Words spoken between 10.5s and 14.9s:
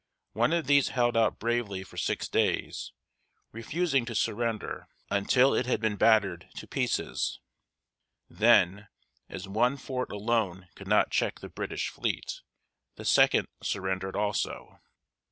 could not check the British fleet, the second surrendered also.